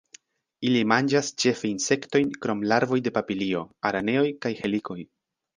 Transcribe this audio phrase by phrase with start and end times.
[0.69, 5.01] Ili manĝas ĉefe insektojn krom larvoj de papilioj, araneoj kaj helikoj.